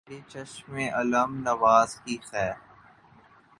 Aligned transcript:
تیری 0.07 0.23
چشم 0.27 0.73
الم 0.99 1.31
نواز 1.47 1.91
کی 2.03 2.15
خیر 2.29 2.55